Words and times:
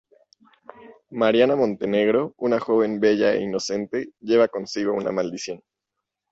Mariana 1.11 1.55
Montenegro, 1.55 2.33
una 2.39 2.59
joven 2.59 2.99
bella 2.99 3.33
e 3.35 3.41
inocente, 3.43 4.13
lleva 4.19 4.47
consigo 4.47 4.93
una 4.93 5.11
maldición. 5.11 5.61